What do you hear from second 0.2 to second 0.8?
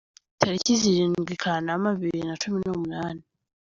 Tariki